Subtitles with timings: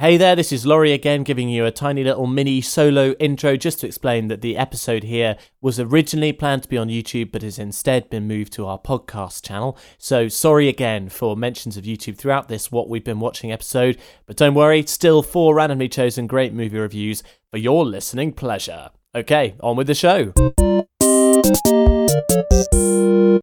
[0.00, 3.80] Hey there, this is Laurie again, giving you a tiny little mini solo intro just
[3.80, 7.58] to explain that the episode here was originally planned to be on YouTube but has
[7.58, 9.76] instead been moved to our podcast channel.
[9.98, 14.36] So sorry again for mentions of YouTube throughout this What We've Been Watching episode, but
[14.36, 18.90] don't worry, still four randomly chosen great movie reviews for your listening pleasure.
[19.16, 20.32] Okay, on with the show.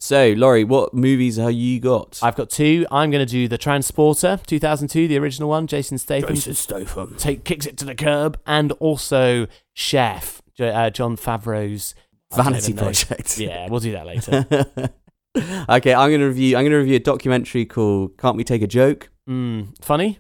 [0.02, 2.20] So, Laurie, what movies have you got?
[2.22, 2.86] I've got two.
[2.92, 6.36] I'm going to do The Transporter, 2002, the original one, Jason Statham.
[6.36, 7.16] Jason Statham.
[7.18, 11.96] Take, kicks it to the curb, and also Chef, uh, Jon Favreau's
[12.36, 12.74] Vanity.
[12.74, 13.38] Project.
[13.40, 14.46] Yeah, we'll do that later.
[15.70, 16.56] okay, I'm gonna review.
[16.56, 20.20] I'm gonna review a documentary called "Can't We Take a Joke." mm, funny?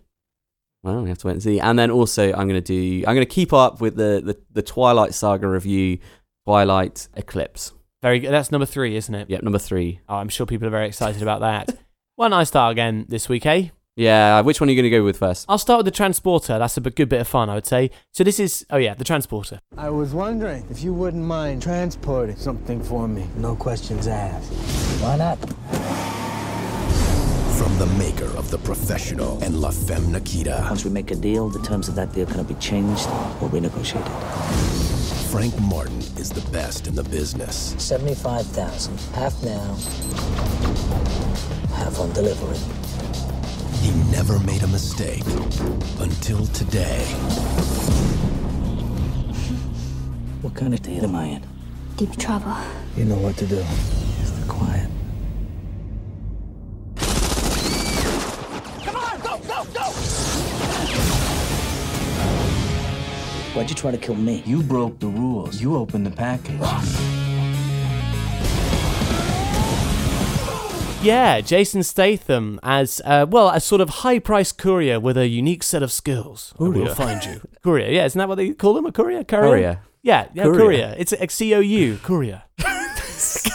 [0.83, 1.59] Well, we have to wait and see.
[1.59, 3.03] And then also, I'm gonna do.
[3.07, 5.99] I'm gonna keep up with the the, the Twilight Saga review,
[6.45, 7.73] Twilight Eclipse.
[8.03, 8.31] Very good.
[8.31, 9.29] That's number three, isn't it?
[9.31, 9.99] Yep, number three.
[10.07, 11.75] Oh, I'm sure people are very excited about that.
[12.17, 13.69] Why don't I start again this week, eh?
[13.95, 15.45] Yeah, which one are you gonna go with first?
[15.49, 16.59] I'll start with the transporter.
[16.59, 17.89] That's a good bit of fun, I would say.
[18.11, 19.59] So this is, oh yeah, the transporter.
[19.77, 23.27] I was wondering if you wouldn't mind transporting something for me.
[23.37, 24.51] No questions asked.
[25.01, 25.39] Why not?
[27.57, 31.49] From the maker of The Professional and La Femme Nikita, Once we make a deal,
[31.49, 33.07] the terms of that deal cannot be changed
[33.41, 34.94] or renegotiated.
[35.35, 37.75] Frank Martin is the best in the business.
[37.77, 38.97] 75,000.
[39.13, 39.75] Half now,
[41.75, 42.57] half on delivery.
[43.81, 45.25] He never made a mistake
[45.99, 47.03] until today.
[50.41, 51.43] What kind of deal am I in?
[51.97, 52.55] Deep trouble.
[52.95, 53.57] You know what to do.
[54.21, 54.84] Just the quiet.
[63.55, 64.43] Why'd you try to kill me?
[64.45, 65.61] You broke the rules.
[65.61, 66.59] You opened the package.
[71.01, 75.61] Yeah, Jason Statham as, uh, well, a sort of high priced courier with a unique
[75.61, 76.53] set of skills.
[76.57, 76.83] Courier.
[76.85, 77.41] We'll find you.
[77.63, 78.87] courier, yeah, isn't that what they call him?
[78.87, 79.23] A courier?
[79.23, 79.49] Courier?
[79.49, 79.79] Courier.
[80.01, 80.57] Yeah, yeah, Courier.
[80.59, 80.95] courier.
[80.97, 82.41] It's a C O U, courier.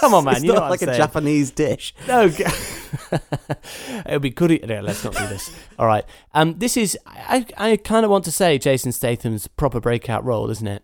[0.00, 0.34] Come on, man.
[0.36, 1.02] it's you know not what like I'm a saying.
[1.02, 1.92] Japanese dish.
[2.06, 2.44] No, g-
[3.12, 4.66] it would be good.
[4.68, 5.54] No, let's not do this.
[5.78, 6.04] All right.
[6.34, 6.98] Um, this is.
[7.06, 10.82] I, I kind of want to say Jason Statham's proper breakout role, isn't it?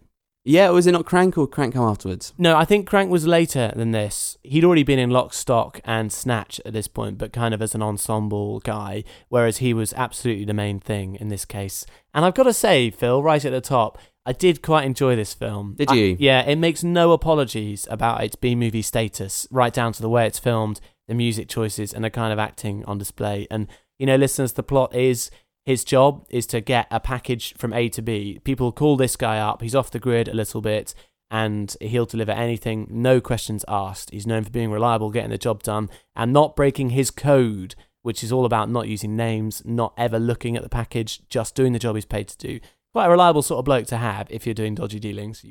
[0.49, 2.33] Yeah, was it not Crank or Crank come afterwards?
[2.39, 4.39] No, I think Crank was later than this.
[4.45, 7.75] He'd already been in Lock, Stock, and Snatch at this point, but kind of as
[7.75, 11.85] an ensemble guy, whereas he was absolutely the main thing in this case.
[12.15, 15.35] And I've got to say, Phil, right at the top, I did quite enjoy this
[15.35, 15.75] film.
[15.77, 16.17] Did I- you?
[16.21, 20.29] yeah, it makes no apologies about its B movie status, right down to the way
[20.29, 23.47] it's filmed, the music choices, and the kind of acting on display.
[23.51, 23.69] And,
[23.99, 25.31] you know, listeners, the plot is
[25.65, 28.41] his job is to get a package from A to B.
[28.45, 30.95] People call this guy up, he's off the grid a little bit,
[31.31, 34.11] and he'll deliver anything, no questions asked.
[34.11, 38.23] He's known for being reliable, getting the job done, and not breaking his code, which
[38.23, 41.81] is all about not using names, not ever looking at the package, just doing the
[41.81, 42.61] job he's paid to do.
[42.93, 45.45] Quite a reliable sort of bloke to have if you're doing dodgy dealings.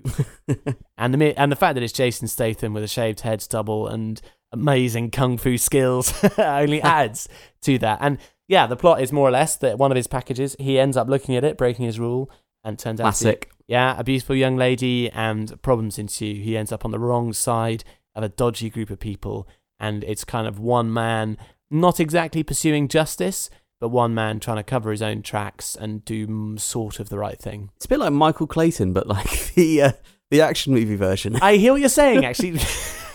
[0.97, 4.19] and the and the fact that it's Jason Statham with a shaved head, stubble, and
[4.55, 7.27] amazing kung fu skills only adds
[7.61, 7.99] to that.
[8.01, 8.17] And
[8.47, 11.07] yeah, the plot is more or less that one of his packages, he ends up
[11.07, 12.29] looking at it, breaking his rule,
[12.63, 16.35] and turns out to yeah, a beautiful young lady, and problems ensue.
[16.35, 17.83] He ends up on the wrong side
[18.13, 19.47] of a dodgy group of people,
[19.79, 21.37] and it's kind of one man
[21.71, 23.49] not exactly pursuing justice,
[23.79, 27.39] but one man trying to cover his own tracks and do sort of the right
[27.39, 27.71] thing.
[27.75, 29.91] It's a bit like Michael Clayton, but like the uh,
[30.29, 31.37] the action movie version.
[31.41, 32.59] I hear what you're saying, actually.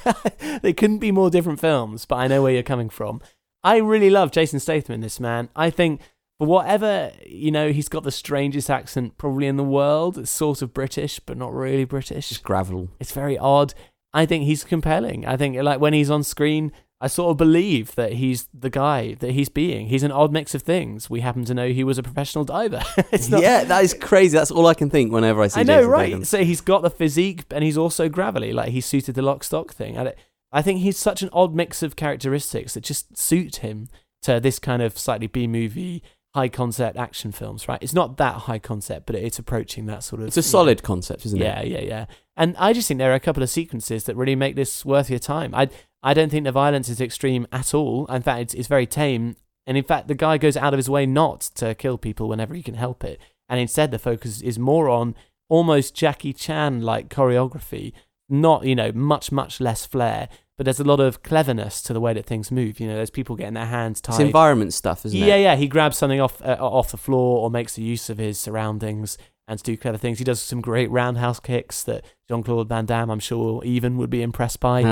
[0.63, 3.21] they couldn't be more different films, but I know where you're coming from.
[3.63, 5.49] I really love Jason Statham in this, man.
[5.55, 6.01] I think
[6.39, 10.17] for whatever, you know, he's got the strangest accent probably in the world.
[10.17, 12.31] It's sort of British, but not really British.
[12.31, 12.89] Just gravel.
[12.99, 13.75] It's very odd.
[14.15, 15.27] I think he's compelling.
[15.27, 16.73] I think like when he's on screen,
[17.03, 19.87] I sort of believe that he's the guy that he's being.
[19.87, 21.09] He's an odd mix of things.
[21.09, 22.83] We happen to know he was a professional diver.
[23.31, 24.37] not, yeah, that is crazy.
[24.37, 25.61] That's all I can think whenever I see.
[25.61, 26.27] I know, Jason right?
[26.27, 28.53] So he's got the physique, and he's also gravelly.
[28.53, 29.99] Like he's suited the lock stock thing.
[29.99, 30.13] I,
[30.53, 33.89] I think he's such an odd mix of characteristics that just suit him
[34.23, 36.03] to this kind of slightly B movie,
[36.35, 37.67] high concept action films.
[37.67, 37.83] Right?
[37.83, 40.29] It's not that high concept, but it's approaching that sort of.
[40.29, 41.69] It's a know, solid concept, isn't yeah, it?
[41.69, 42.07] Yeah, yeah, yeah.
[42.37, 45.09] And I just think there are a couple of sequences that really make this worth
[45.09, 45.55] your time.
[45.55, 45.71] I
[46.03, 48.07] I don't think the violence is extreme at all.
[48.07, 49.37] In fact, it's, it's very tame.
[49.67, 52.55] And in fact, the guy goes out of his way not to kill people whenever
[52.55, 53.21] he can help it.
[53.49, 55.15] And instead, the focus is more on
[55.49, 57.93] almost Jackie Chan like choreography,
[58.29, 60.29] not, you know, much, much less flair.
[60.57, 62.81] But there's a lot of cleverness to the way that things move.
[62.81, 64.15] You know, there's people getting their hands tied.
[64.15, 65.29] It's environment stuff, isn't Yeah, it?
[65.29, 65.37] yeah.
[65.37, 65.57] yeah.
[65.57, 69.17] He grabs something off uh, off the floor or makes the use of his surroundings
[69.49, 70.19] and to do clever things.
[70.19, 74.11] He does some great roundhouse kicks that Jean Claude Van Damme, I'm sure, even would
[74.11, 74.83] be impressed by.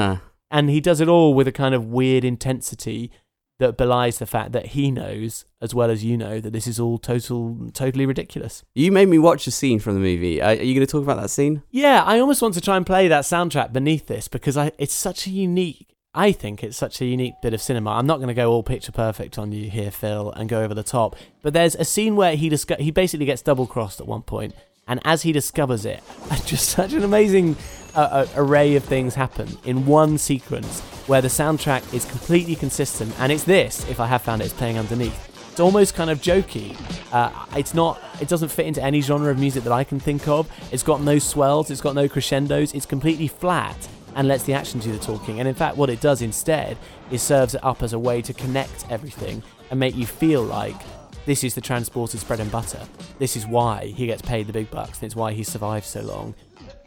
[0.50, 3.10] And he does it all with a kind of weird intensity
[3.58, 6.78] that belies the fact that he knows as well as you know that this is
[6.78, 8.64] all total totally ridiculous.
[8.74, 10.40] You made me watch a scene from the movie.
[10.40, 11.62] Are you going to talk about that scene?
[11.70, 14.94] Yeah, I almost want to try and play that soundtrack beneath this because I it's
[14.94, 17.90] such a unique I think it's such a unique bit of cinema.
[17.90, 20.74] I'm not going to go all picture perfect on you here, Phil, and go over
[20.74, 21.16] the top.
[21.42, 24.54] But there's a scene where he disco- he basically gets double crossed at one point,
[24.86, 26.02] and as he discovers it,
[26.46, 27.56] just such an amazing
[27.94, 33.32] uh, array of things happen in one sequence where the soundtrack is completely consistent, and
[33.32, 33.88] it's this.
[33.88, 35.25] If I have found it, it's playing underneath.
[35.50, 36.76] It's almost kind of jokey.
[37.12, 38.00] Uh, it's not.
[38.20, 40.49] It doesn't fit into any genre of music that I can think of.
[40.70, 41.70] It's got no swells.
[41.70, 42.75] It's got no crescendos.
[42.75, 45.40] It's completely flat and lets the action do the talking.
[45.40, 46.76] And in fact, what it does instead
[47.11, 50.76] is serves it up as a way to connect everything and make you feel like
[51.26, 52.80] this is the transporter's bread and butter.
[53.18, 56.00] This is why he gets paid the big bucks, and it's why he survives so
[56.02, 56.34] long.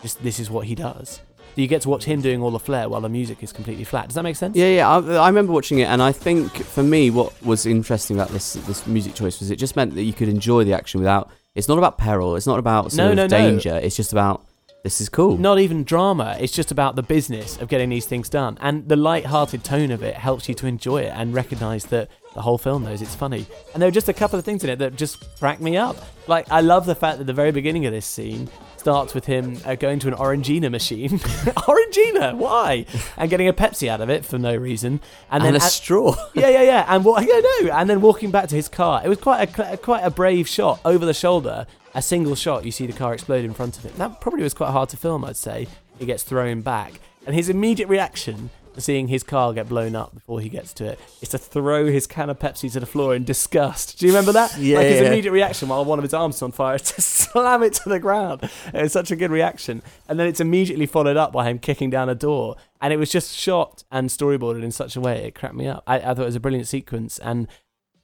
[0.02, 1.22] Just this is what he does.
[1.54, 3.84] So you get to watch him doing all the flair while the music is completely
[3.84, 4.08] flat.
[4.08, 4.56] Does that make sense?
[4.56, 4.90] Yeah, yeah.
[4.90, 8.54] I, I remember watching it, and I think for me, what was interesting about this
[8.54, 11.30] this music choice was it just meant that you could enjoy the action without.
[11.54, 12.38] It's not about peril.
[12.38, 13.28] It's not about sort No, of no, no.
[13.28, 13.76] danger.
[13.76, 14.46] It's just about
[14.86, 15.38] this is cool.
[15.38, 16.38] Not even drama.
[16.40, 18.58] It's just about the business of getting these things done.
[18.62, 22.42] And the light-hearted tone of it helps you to enjoy it and recognize that the
[22.42, 23.46] whole film knows it's funny.
[23.74, 25.98] And there are just a couple of things in it that just crack me up.
[26.28, 29.58] Like I love the fact that the very beginning of this scene starts with him
[29.66, 31.10] uh, going to an Orangina machine.
[31.20, 32.86] Orangina, why?
[33.16, 34.94] And getting a Pepsi out of it for no reason.
[35.30, 36.16] And, and, then a at- straw.
[36.34, 36.86] yeah, yeah, yeah.
[36.88, 37.28] And what?
[37.28, 37.74] Yeah, no.
[37.74, 39.02] And then walking back to his car.
[39.04, 41.68] It was quite a quite a brave shot over the shoulder.
[41.94, 42.66] A single shot.
[42.66, 43.94] You see the car explode in front of him.
[43.98, 45.26] That probably was quite hard to film.
[45.26, 45.68] I'd say.
[46.00, 46.94] He gets thrown back,
[47.28, 51.00] and his immediate reaction seeing his car get blown up before he gets to it
[51.22, 54.00] is to throw his can of Pepsi to the floor in disgust.
[54.00, 54.58] Do you remember that?
[54.58, 55.08] Yeah, Like his yeah.
[55.08, 57.90] immediate reaction while one of his arms is on fire is to slam it to
[57.90, 58.50] the ground.
[58.74, 59.82] It was such a good reaction.
[60.08, 62.56] And then it's immediately followed up by him kicking down a door.
[62.80, 65.84] And it was just shot and storyboarded in such a way it cracked me up.
[65.86, 67.20] I, I thought it was a brilliant sequence.
[67.20, 67.48] And,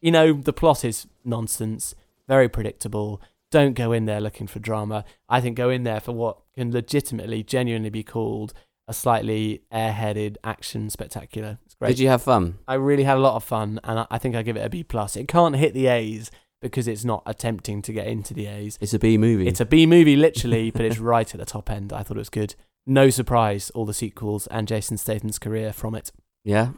[0.01, 1.95] you know, the plot is nonsense,
[2.27, 3.21] very predictable.
[3.49, 5.05] Don't go in there looking for drama.
[5.29, 8.53] I think go in there for what can legitimately, genuinely be called
[8.87, 11.59] a slightly airheaded action spectacular.
[11.65, 11.89] It's great.
[11.89, 12.57] Did you have fun?
[12.67, 14.69] I really had a lot of fun, and I, I think I give it a
[14.69, 15.15] B plus.
[15.15, 16.31] It can't hit the A's
[16.61, 18.77] because it's not attempting to get into the A's.
[18.81, 19.47] It's a B movie.
[19.47, 21.91] It's a B movie, literally, but it's right at the top end.
[21.93, 22.55] I thought it was good.
[22.85, 26.11] No surprise, all the sequels and Jason Statham's career from it.
[26.43, 26.69] yeah.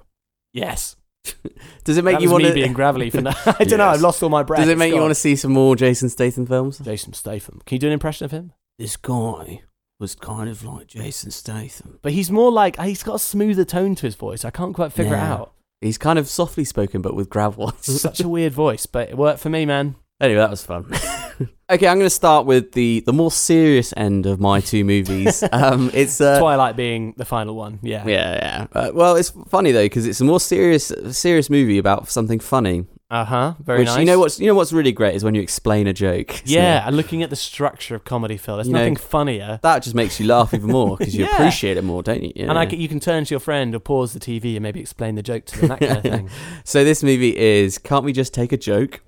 [0.52, 0.96] Yes,
[1.84, 2.54] Does it make that you want to?
[2.54, 3.22] being gravelly for.
[3.22, 3.90] No- I don't know.
[3.90, 4.62] I've lost all my breath.
[4.62, 6.80] Does it make you want to see some more Jason Statham films?
[6.80, 7.62] Jason Statham?
[7.68, 8.54] Can you do an impression of him?
[8.80, 9.62] This guy
[10.00, 12.00] was kind of like Jason Statham.
[12.02, 14.46] But he's more like he's got a smoother tone to his voice.
[14.46, 15.54] I can't quite figure it out.
[15.82, 17.70] He's kind of softly spoken, but with gravel.
[17.70, 19.96] It's such a weird voice, but it worked for me, man.
[20.22, 20.86] Anyway, that was fun.
[21.70, 25.44] okay, I'm going to start with the the more serious end of my two movies.
[25.54, 27.80] um, it's uh, Twilight being the final one.
[27.82, 28.06] Yeah.
[28.06, 28.68] yeah, yeah.
[28.74, 32.86] Uh, well, it's funny though because it's a more serious serious movie about something funny.
[33.12, 33.54] Uh huh.
[33.60, 33.98] Very which nice.
[34.00, 36.44] you know what's you know what's really great is when you explain a joke.
[36.46, 36.88] Yeah, it?
[36.88, 39.60] and looking at the structure of comedy, Phil, there's You know, nothing funnier.
[39.64, 41.36] that just makes you laugh even more because you Yeah.
[41.38, 42.32] appreciate it more, don't you?
[42.36, 42.50] Yeah.
[42.50, 44.80] And I, c- you can turn to your friend or pause the TV and maybe
[44.80, 46.30] explain the joke to them, that kind of thing.
[46.66, 49.02] So this movie is Can't We Just Take a Joke?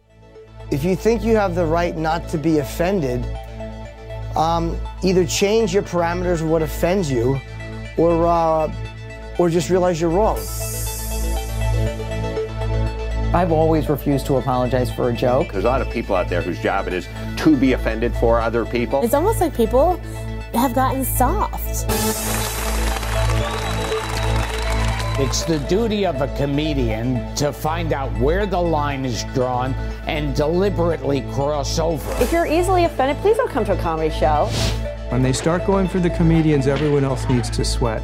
[0.71, 3.23] If you think you have the right not to be offended,
[4.35, 7.39] um, either change your parameters of what offends you,
[7.97, 8.73] or uh,
[9.37, 10.39] or just realize you're wrong.
[13.33, 15.53] I've always refused to apologize for a joke.
[15.53, 17.07] There's a lot of people out there whose job it is
[17.37, 19.01] to be offended for other people.
[19.03, 19.95] It's almost like people
[20.53, 21.85] have gotten soft.
[25.17, 29.73] It's the duty of a comedian to find out where the line is drawn
[30.07, 32.21] and deliberately cross over.
[32.21, 34.47] If you're easily offended, please don't come to a comedy show.
[35.07, 38.01] When they start going for the comedians, everyone else needs to sweat.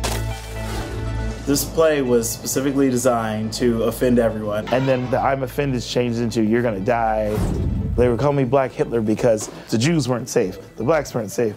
[1.47, 4.67] This play was specifically designed to offend everyone.
[4.67, 7.29] And then the I'm offended changed into you're gonna die.
[7.95, 11.55] They would call me Black Hitler because the Jews weren't safe, the blacks weren't safe.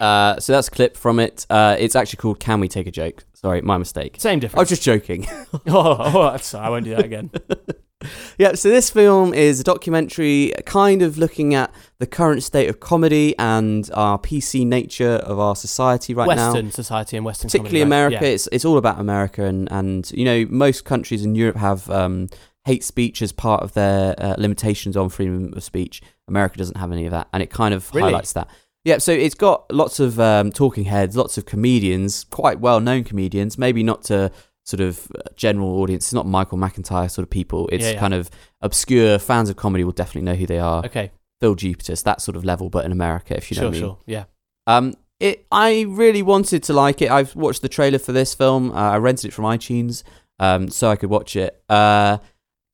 [0.00, 1.44] Uh, so that's a clip from it.
[1.50, 3.24] Uh, it's actually called Can We Take a Joke?
[3.34, 4.14] Sorry, my mistake.
[4.20, 4.60] Same difference.
[4.60, 4.70] I difference.
[4.70, 5.26] was just joking.
[5.74, 7.32] oh, oh, sorry, I won't do that again.
[8.38, 12.80] yeah, so this film is a documentary kind of looking at the current state of
[12.80, 16.52] comedy and our PC nature of our society right now.
[16.52, 17.82] Western society and Western particularly comedy?
[17.82, 18.26] America.
[18.26, 18.32] Yeah.
[18.34, 22.28] It's it's all about America, and and you know most countries in Europe have um,
[22.64, 26.00] hate speech as part of their uh, limitations on freedom of speech.
[26.28, 28.10] America doesn't have any of that, and it kind of Really?
[28.12, 28.48] highlights that.
[28.84, 33.04] Yeah, so it's got lots of um, talking heads, lots of comedians, quite well known
[33.04, 34.30] comedians, maybe not to
[34.68, 36.04] sort of uh, general audience.
[36.06, 37.68] It's not Michael McIntyre sort of people.
[37.72, 38.00] It's Yeah, yeah.
[38.00, 38.28] kind of
[38.60, 40.84] obscure fans of comedy will definitely know who they are.
[40.84, 41.10] Okay.
[41.40, 43.80] Phil Jupitus, that sort of level, but in America, if you know Sure, what I
[43.80, 43.82] mean.
[43.88, 43.98] sure.
[44.06, 44.24] Yeah.
[44.66, 45.46] Um, it.
[45.50, 47.10] I really wanted to like it.
[47.10, 48.70] I've watched the trailer for this film.
[48.72, 50.02] Uh, I rented it from iTunes.
[50.40, 51.62] um, so I could watch it.
[51.68, 52.18] Uh,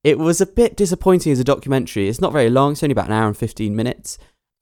[0.03, 2.07] it was a bit disappointing as a documentary.
[2.09, 4.17] It's not very long; it's only about an hour and fifteen minutes,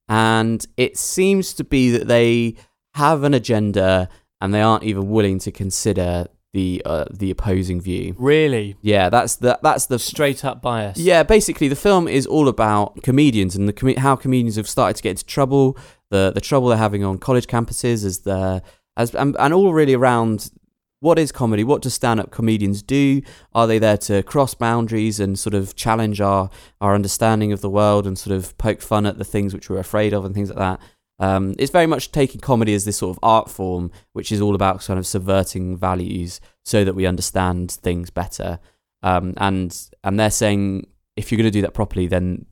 [0.07, 2.55] and it seems to be that they
[2.93, 4.07] have an agenda
[4.39, 8.15] and they aren't even willing to consider the uh, the opposing view.
[8.17, 8.75] Really?
[8.81, 10.97] Yeah, that's the that's the straight up bias.
[10.97, 14.95] Yeah, basically the film is all about comedians and the com- how comedians have started
[14.97, 15.77] to get into trouble,
[16.09, 18.61] the the trouble they're having on college campuses as the
[18.95, 20.51] as and, and all really around
[20.99, 21.65] what is comedy?
[21.65, 23.21] What do stand up comedians do?
[23.53, 27.69] Are they there to cross boundaries and sort of challenge our our understanding of the
[27.69, 30.49] world and sort of poke fun at the things which we're afraid of and things
[30.49, 30.79] like that?
[31.19, 34.55] Um, it's very much taking comedy as this sort of art form, which is all
[34.55, 38.59] about kind of subverting values so that we understand things better.
[39.03, 42.45] Um, and and they're saying if you're going to do that properly, then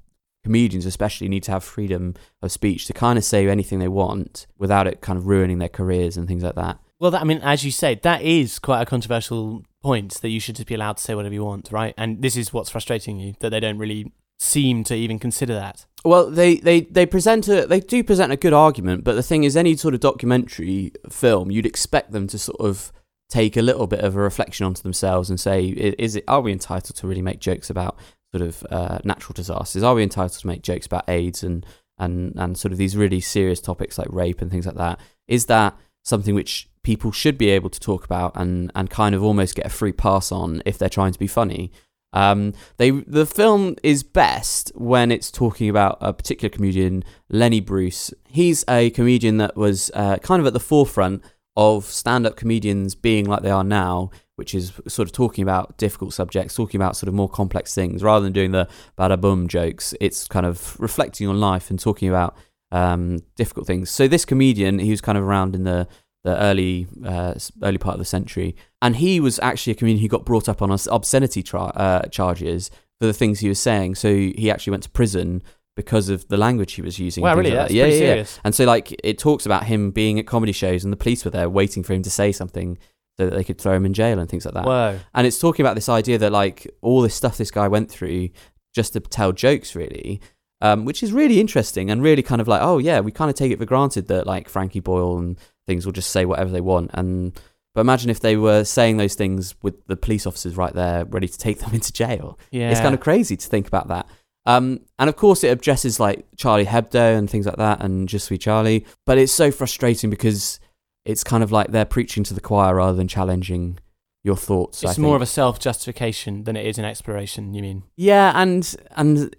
[0.44, 4.48] comedians especially need to have freedom of speech to kind of say anything they want
[4.58, 6.80] without it kind of ruining their careers and things like that.
[7.00, 10.40] Well, that, I mean, as you say, that is quite a controversial point that you
[10.40, 11.94] should just be allowed to say whatever you want, right?
[11.98, 15.86] And this is what's frustrating you that they don't really seem to even consider that.
[16.04, 19.44] Well, they, they, they present a they do present a good argument, but the thing
[19.44, 22.92] is, any sort of documentary film, you'd expect them to sort of
[23.30, 26.52] take a little bit of a reflection onto themselves and say, is it are we
[26.52, 27.98] entitled to really make jokes about
[28.36, 29.84] sort of uh, natural disasters?
[29.84, 31.66] Are we entitled to make jokes about AIDS and
[32.00, 35.00] and and sort of these really serious topics like rape and things like that?
[35.28, 39.24] Is that something which people should be able to talk about and and kind of
[39.24, 41.72] almost get a free pass on if they're trying to be funny?
[42.14, 48.14] Um, they the film is best when it's talking about a particular comedian, Lenny Bruce.
[48.28, 51.24] He's a comedian that was uh, kind of at the forefront
[51.58, 56.14] of stand-up comedians being like they are now, which is sort of talking about difficult
[56.14, 59.94] subjects, talking about sort of more complex things, rather than doing the bada boom jokes.
[60.00, 62.36] It's kind of reflecting on life and talking about
[62.72, 63.90] um, difficult things.
[63.90, 65.88] So this comedian, he was kind of around in the
[66.24, 70.08] the early uh, early part of the century, and he was actually a comedian who
[70.08, 73.96] got brought up on obscenity tra- uh, charges for the things he was saying.
[73.96, 75.42] So he actually went to prison
[75.76, 77.24] because of the language he was using.
[77.24, 77.52] Wow, and really?
[77.52, 77.74] like that.
[77.74, 78.10] yeah, pretty yeah, yeah.
[78.12, 78.40] serious.
[78.44, 81.32] And so like it talks about him being at comedy shows, and the police were
[81.32, 82.78] there waiting for him to say something
[83.18, 84.66] so that they could throw him in jail and things like that.
[84.66, 85.00] Whoa.
[85.14, 88.30] And it's talking about this idea that like all this stuff this guy went through
[88.74, 90.22] just to tell jokes, really.
[90.64, 93.36] Um, which is really interesting and really kind of like, oh yeah, we kind of
[93.36, 95.40] take it for granted that like Frankie Boyle and
[95.72, 96.92] things will just say whatever they want.
[96.94, 97.40] And
[97.74, 101.30] but imagine if they were saying those things with the police officers right there, ready
[101.30, 102.38] to take them into jail.
[102.52, 102.70] Yeah.
[102.70, 104.08] It's kind of crazy to think about that.
[104.46, 108.18] Um, and of course, it addresses like Charlie Hebdo and things like that, and Je
[108.18, 108.86] suis Charlie.
[109.06, 110.60] But it's so frustrating because
[111.06, 113.80] it's kind of like they're preaching to the choir rather than challenging
[114.24, 114.84] your thoughts.
[114.84, 117.84] It's more of a self justification than it is an exploration, you mean?
[117.96, 119.34] Yeah, and and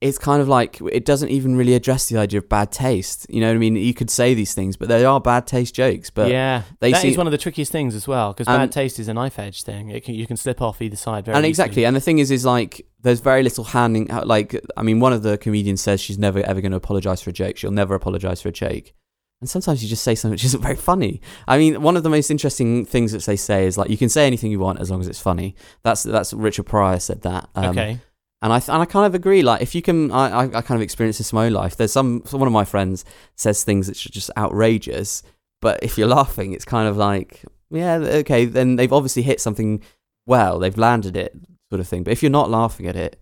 [0.00, 3.26] it's kind of like it doesn't even really address the idea of bad taste.
[3.28, 3.76] You know what I mean?
[3.76, 6.10] You could say these things, but they are bad taste jokes.
[6.10, 8.98] But yeah, they that is one of the trickiest things as well because bad taste
[8.98, 9.90] is a knife edge thing.
[9.90, 11.50] It can, you can slip off either side very and easily.
[11.50, 15.12] exactly and the thing is is like there's very little handing like i mean one
[15.12, 17.94] of the comedians says she's never ever going to apologize for a joke she'll never
[17.94, 18.92] apologize for a joke
[19.44, 22.08] and sometimes you just say something which isn't very funny i mean one of the
[22.08, 24.90] most interesting things that they say is like you can say anything you want as
[24.90, 28.00] long as it's funny that's that's richard pryor said that um, Okay.
[28.40, 29.42] and I, and I kind of agree.
[29.42, 31.76] Like, if you can, I, I, kind of experience this in my own life.
[31.76, 33.04] There's some, so one of my friends
[33.36, 35.22] says things that are just outrageous,
[35.62, 39.82] but if you're laughing, it's kind of like, yeah, okay, then they've obviously hit something
[40.26, 40.58] well.
[40.58, 41.34] They've landed it,
[41.70, 42.02] sort of thing.
[42.04, 43.18] But if you're not laughing at it,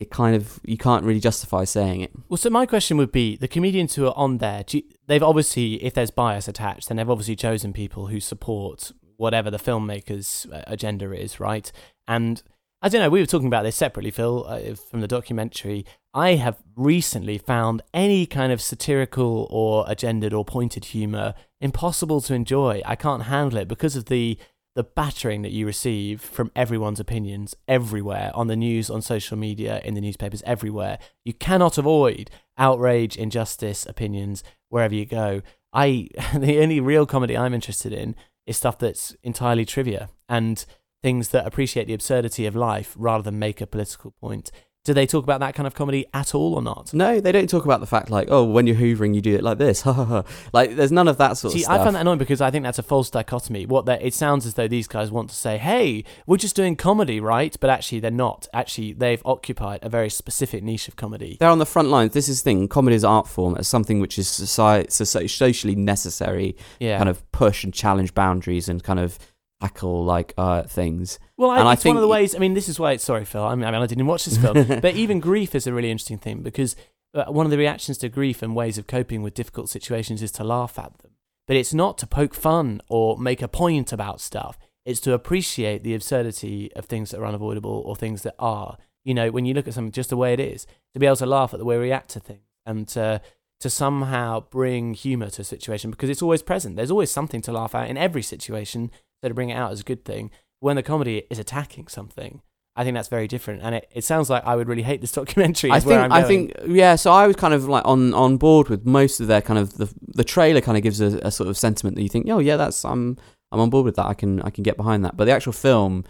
[0.00, 2.10] it kind of you can't really justify saying it.
[2.28, 5.74] Well, so my question would be: the comedians who are on there, you, they've obviously,
[5.84, 10.62] if there's bias attached, then they've obviously chosen people who support whatever the filmmaker's uh,
[10.66, 11.70] agenda is, right?
[12.08, 12.42] And
[12.80, 13.10] I don't know.
[13.10, 15.84] We were talking about this separately, Phil, uh, from the documentary.
[16.14, 22.34] I have recently found any kind of satirical or agendaed or pointed humor impossible to
[22.34, 22.80] enjoy.
[22.86, 24.38] I can't handle it because of the
[24.80, 29.78] the battering that you receive from everyone's opinions everywhere on the news, on social media,
[29.84, 30.98] in the newspapers, everywhere.
[31.22, 35.42] You cannot avoid outrage, injustice, opinions wherever you go.
[35.74, 40.64] I the only real comedy I'm interested in is stuff that's entirely trivia and
[41.02, 44.50] things that appreciate the absurdity of life rather than make a political point.
[44.84, 46.94] Do they talk about that kind of comedy at all or not?
[46.94, 49.42] No, they don't talk about the fact like, oh, when you're hoovering, you do it
[49.42, 49.82] like this.
[49.90, 50.22] Ha ha ha.
[50.52, 51.76] Like, there's none of that sort See, of stuff.
[51.76, 53.66] See, I find that annoying because I think that's a false dichotomy.
[53.66, 56.76] What they it sounds as though these guys want to say, "Hey, we're just doing
[56.76, 58.46] comedy, right?" But actually, they're not.
[58.52, 61.38] Actually, they've occupied a very specific niche of comedy.
[61.40, 62.12] They're on the front lines.
[62.12, 62.68] This is the thing.
[62.68, 66.56] Comedy is art form as something which is society, so socially necessary.
[66.78, 66.98] Yeah.
[66.98, 69.18] Kind of push and challenge boundaries and kind of
[69.60, 71.18] tackle like uh, things.
[71.36, 72.34] Well, and I, think one of the ways.
[72.34, 72.92] I mean, this is why.
[72.92, 73.44] It's, sorry, Phil.
[73.44, 75.90] I mean, I mean, I didn't watch this film, but even grief is a really
[75.90, 76.76] interesting thing because
[77.14, 80.32] uh, one of the reactions to grief and ways of coping with difficult situations is
[80.32, 81.12] to laugh at them.
[81.46, 84.58] But it's not to poke fun or make a point about stuff.
[84.84, 88.78] It's to appreciate the absurdity of things that are unavoidable or things that are.
[89.04, 91.16] You know, when you look at something just the way it is, to be able
[91.16, 93.20] to laugh at the way we react to things and to
[93.60, 96.76] to somehow bring humor to a situation because it's always present.
[96.76, 98.90] There's always something to laugh at in every situation.
[99.22, 100.30] So to bring it out as a good thing.
[100.60, 102.42] When the comedy is attacking something,
[102.76, 103.62] I think that's very different.
[103.62, 105.70] And it, it sounds like I would really hate this documentary.
[105.70, 106.96] I is where think I'm I think yeah.
[106.96, 109.76] So I was kind of like on on board with most of their kind of
[109.76, 112.38] the the trailer kind of gives a, a sort of sentiment that you think oh
[112.38, 113.16] yeah that's I'm
[113.52, 114.06] I'm on board with that.
[114.06, 115.16] I can I can get behind that.
[115.16, 116.04] But the actual film.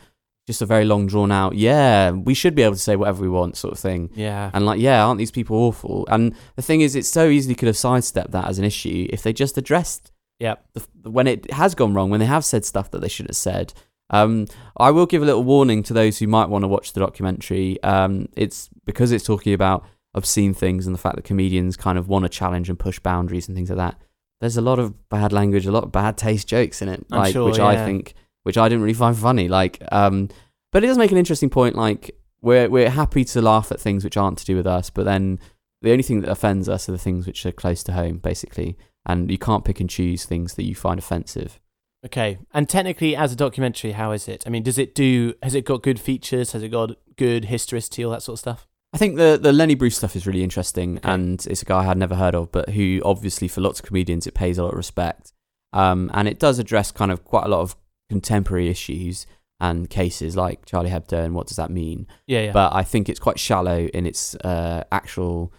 [0.46, 1.54] Just a very long, drawn out.
[1.54, 4.10] Yeah, we should be able to say whatever we want, sort of thing.
[4.14, 4.50] Yeah.
[4.52, 6.08] And like, yeah, aren't these people awful?
[6.10, 9.22] And the thing is, it so easily could have sidestepped that as an issue if
[9.22, 10.10] they just addressed
[10.40, 10.66] Yep.
[10.74, 13.36] the, when it has gone wrong, when they have said stuff that they should have
[13.36, 13.72] said.
[14.12, 17.00] Um, I will give a little warning to those who might want to watch the
[17.00, 17.80] documentary.
[17.84, 22.08] Um, it's because it's talking about obscene things and the fact that comedians kind of
[22.08, 24.00] want to challenge and push boundaries and things like that.
[24.40, 27.20] There's a lot of bad language, a lot of bad taste jokes in it, I'm
[27.20, 29.48] like sure, which I think, which I didn't really find funny.
[29.48, 30.28] Like, um,
[30.72, 31.76] but it does make an interesting point.
[31.76, 35.04] Like, we're we're happy to laugh at things which aren't to do with us, but
[35.04, 35.38] then
[35.82, 38.76] the only thing that offends us are the things which are close to home, basically.
[39.06, 41.58] And you can't pick and choose things that you find offensive.
[42.04, 42.38] Okay.
[42.52, 44.44] And technically, as a documentary, how is it?
[44.46, 45.34] I mean, does it do?
[45.42, 46.52] Has it got good features?
[46.52, 48.66] Has it got good historicity, all that sort of stuff?
[48.92, 51.84] I think the the Lenny Bruce stuff is really interesting, and it's a guy I
[51.84, 54.72] had never heard of, but who obviously for lots of comedians it pays a lot
[54.72, 55.32] of respect,
[55.72, 57.76] um, and it does address kind of quite a lot of
[58.08, 59.26] contemporary issues
[59.60, 62.06] and cases like Charlie Hebdo and what does that mean.
[62.26, 62.52] Yeah, yeah.
[62.52, 65.52] But I think it's quite shallow in its uh, actual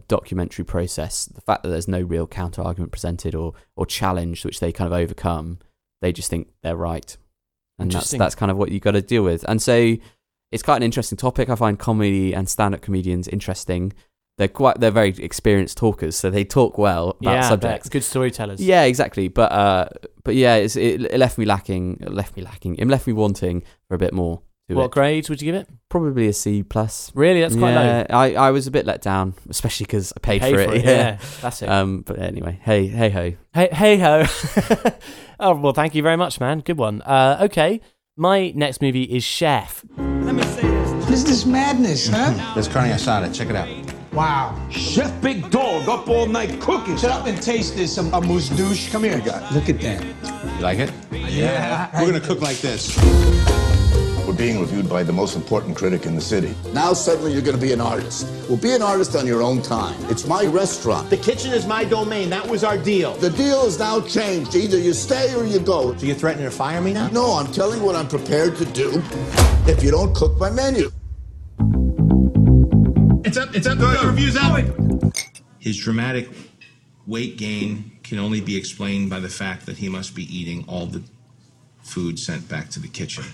[0.00, 1.26] documentary process.
[1.26, 4.92] The fact that there's no real counter argument presented or or challenge which they kind
[4.92, 5.58] of overcome,
[6.00, 7.16] they just think they're right,
[7.78, 9.44] and that's that's kind of what you got to deal with.
[9.48, 9.96] And so
[10.52, 11.48] it's quite an interesting topic.
[11.48, 13.92] I find comedy and stand-up comedians interesting.
[14.38, 17.88] They're quite they're very experienced talkers, so they talk well about yeah, subjects.
[17.88, 18.60] good storytellers.
[18.60, 19.28] Yeah, exactly.
[19.28, 19.88] But uh,
[20.24, 22.00] but yeah, it's, it, it left me lacking.
[22.02, 22.76] It left me lacking.
[22.76, 24.42] It left me wanting for a bit more.
[24.68, 24.90] To What it.
[24.90, 25.68] grade would you give it?
[25.88, 27.12] Probably a C plus.
[27.14, 28.16] Really, that's quite yeah, low.
[28.18, 30.78] I, I was a bit let down, especially because I paid, Paid for, for it.
[30.78, 31.68] it, yeah, that's it.
[31.68, 33.32] Um, but anyway, hey hey ho.
[33.54, 34.24] Hey, hey ho.
[35.40, 36.60] oh well, thank you very much, man.
[36.60, 37.00] Good one.
[37.02, 37.80] Uh, okay,
[38.16, 39.84] my next movie is Chef.
[39.96, 40.62] Let me say
[41.06, 42.54] this is madness, huh?
[42.54, 43.32] There's carne asada.
[43.32, 43.68] Check it out.
[44.12, 44.58] Wow.
[44.70, 46.96] Chef Big Dog up all night cooking.
[46.96, 47.98] Shut up and taste this.
[47.98, 48.90] Um, a mousse douche.
[48.90, 49.18] Come here.
[49.52, 50.02] Look at that.
[50.56, 50.90] You like it?
[51.12, 51.88] Yeah.
[52.00, 52.96] We're gonna cook like this.
[54.26, 56.52] We're being reviewed by the most important critic in the city.
[56.72, 58.26] Now suddenly you're going to be an artist.
[58.48, 59.94] Well, be an artist on your own time.
[60.10, 61.10] It's my restaurant.
[61.10, 62.28] The kitchen is my domain.
[62.30, 63.14] That was our deal.
[63.14, 64.56] The deal is now changed.
[64.56, 65.96] Either you stay or you go.
[65.96, 67.06] So you're threatening to fire me now?
[67.10, 69.00] No, I'm telling what I'm prepared to do
[69.68, 70.90] if you don't cook my menu.
[73.24, 73.54] It's up.
[73.54, 73.78] It's up.
[73.78, 74.64] The review's out.
[75.60, 76.28] His dramatic
[77.06, 80.86] weight gain can only be explained by the fact that he must be eating all
[80.86, 81.04] the
[81.82, 83.24] food sent back to the kitchen.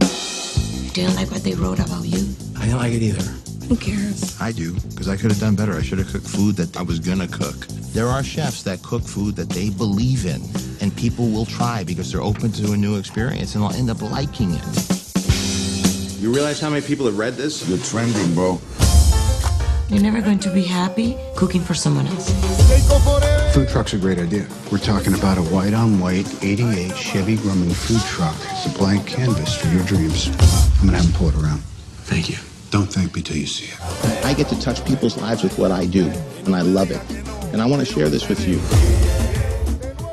[0.00, 2.26] You didn't like what they wrote about you?
[2.58, 3.22] I don't like it either.
[3.68, 4.40] Who cares?
[4.40, 5.74] I do, because I could have done better.
[5.74, 7.66] I should have cooked food that I was gonna cook.
[7.92, 10.42] There are chefs that cook food that they believe in,
[10.80, 14.02] and people will try because they're open to a new experience and they'll end up
[14.02, 14.62] liking it.
[16.20, 17.68] You realize how many people have read this?
[17.68, 18.60] You're trending, bro.
[19.88, 22.32] You're never going to be happy cooking for someone else.
[23.56, 24.46] Food truck's a great idea.
[24.70, 28.36] We're talking about a white on white 88 Chevy Grumman food truck.
[28.50, 30.28] It's a blank canvas for your dreams.
[30.78, 31.62] I'm gonna have them pull it around.
[32.04, 32.36] Thank you.
[32.70, 34.26] Don't thank me till you see it.
[34.26, 36.04] I get to touch people's lives with what I do,
[36.44, 37.00] and I love it.
[37.54, 38.56] And I want to share this with you.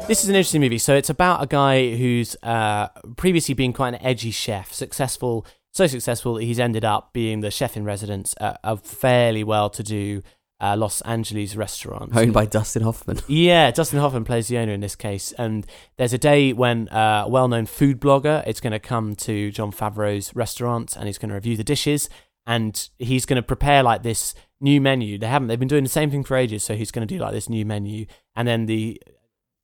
[0.08, 0.78] This is an interesting movie.
[0.78, 5.86] So it's about a guy who's uh, previously been quite an edgy chef, successful, so
[5.86, 10.22] successful that he's ended up being the chef in residence at a fairly well-to-do
[10.64, 12.16] uh, Los Angeles restaurant.
[12.16, 13.20] Owned by Dustin Hoffman.
[13.28, 15.66] Yeah, Dustin Hoffman plays the owner in this case, and
[15.98, 19.72] there's a day when uh, a well-known food blogger is going to come to Jon
[19.72, 22.10] Favreau's restaurant and he's going to review the dishes,
[22.48, 25.18] and he's going to prepare like this new menu.
[25.18, 27.20] They haven't; they've been doing the same thing for ages, so he's going to do
[27.20, 29.02] like this new menu, and then the